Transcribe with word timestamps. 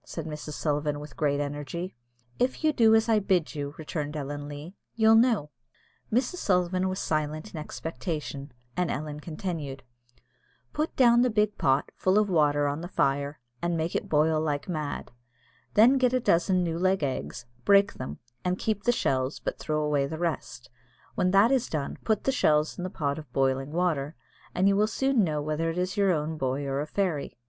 said 0.03 0.25
Mrs. 0.25 0.53
Sullivan 0.53 0.99
with 0.99 1.15
great 1.15 1.39
energy. 1.39 1.95
"If 2.39 2.63
you 2.63 2.73
do 2.73 2.95
as 2.95 3.07
I 3.07 3.19
bid 3.19 3.53
you," 3.53 3.75
returned 3.77 4.17
Ellen 4.17 4.47
Leah, 4.47 4.73
"you'll 4.95 5.13
know." 5.13 5.51
Mrs. 6.11 6.37
Sullivan 6.37 6.89
was 6.89 6.97
silent 6.99 7.53
in 7.53 7.59
expectation, 7.59 8.51
and 8.75 8.89
Ellen 8.89 9.19
continued, 9.19 9.83
"Put 10.73 10.95
down 10.95 11.21
the 11.21 11.29
big 11.29 11.55
pot, 11.59 11.91
full 11.95 12.17
of 12.17 12.31
water, 12.31 12.65
on 12.67 12.81
the 12.81 12.87
fire, 12.87 13.39
and 13.61 13.77
make 13.77 13.95
it 13.95 14.09
boil 14.09 14.41
like 14.41 14.67
mad; 14.67 15.11
then 15.75 15.99
get 15.99 16.13
a 16.13 16.19
dozen 16.19 16.63
new 16.63 16.79
laid 16.79 17.03
eggs, 17.03 17.45
break 17.63 17.93
them, 17.93 18.17
and 18.43 18.57
keep 18.57 18.85
the 18.85 18.91
shells, 18.91 19.37
but 19.39 19.59
throw 19.59 19.83
away 19.83 20.07
the 20.07 20.17
rest; 20.17 20.71
when 21.13 21.29
that 21.29 21.51
is 21.51 21.69
done, 21.69 21.99
put 22.03 22.23
the 22.23 22.31
shells 22.31 22.75
in 22.75 22.83
the 22.83 22.89
pot 22.89 23.19
of 23.19 23.31
boiling 23.33 23.71
water, 23.71 24.15
and 24.55 24.67
you 24.67 24.75
will 24.75 24.87
soon 24.87 25.23
know 25.23 25.43
whether 25.43 25.69
it 25.69 25.77
is 25.77 25.95
your 25.95 26.11
own 26.11 26.39
boy 26.39 26.65
or 26.65 26.81
a 26.81 26.87
fairy. 26.87 27.37